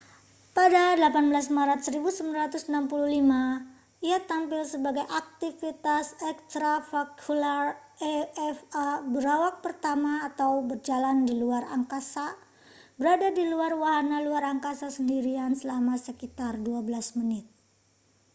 "pada 0.57 0.81
18 0.97 1.29
maret 1.57 1.81
1965 1.85 2.73
ia 4.09 4.17
tampil 4.31 4.61
sebagai 4.73 5.05
aktivitas 5.21 6.05
extravehicular 6.31 7.65
eva 8.49 8.89
berawak 9.13 9.55
pertama 9.65 10.13
atau 10.29 10.51
berjalan 10.69 11.17
di 11.29 11.33
luar 11.41 11.63
angkasa 11.77 12.27
berada 12.99 13.29
di 13.37 13.43
luar 13.51 13.71
wahana 13.83 14.17
luar 14.27 14.41
angkasa 14.53 14.87
sendirian 14.97 15.51
selama 15.61 15.93
sekitar 16.05 16.53
12 16.65 17.19
menit. 17.21 17.45